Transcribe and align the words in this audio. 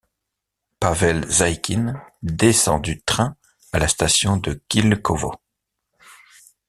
Pavel 0.79 1.29
Zaïkine 1.29 2.01
descend 2.23 2.81
du 2.81 3.03
train 3.03 3.37
à 3.71 3.77
la 3.77 3.87
station 3.87 4.35
de 4.37 4.59
Khilkovo. 4.67 5.31